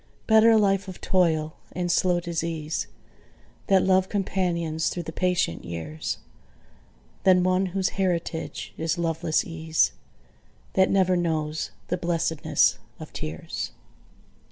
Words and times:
Better 0.25 0.49
a 0.49 0.57
life 0.57 0.87
of 0.87 0.99
toil 0.99 1.57
and 1.73 1.91
slow 1.91 2.19
disease 2.19 2.87
That 3.67 3.83
LOVE 3.83 4.09
companions 4.09 4.89
through 4.89 5.03
the 5.03 5.11
patient 5.11 5.63
years, 5.63 6.17
Than 7.23 7.43
one 7.43 7.67
whose 7.67 7.89
heritage 7.89 8.73
is 8.79 8.97
loveless 8.97 9.45
ease, 9.45 9.91
That 10.73 10.89
never 10.89 11.15
knows 11.15 11.69
the 11.89 11.97
blessedness 11.97 12.79
of 12.99 13.13
tears. 13.13 13.73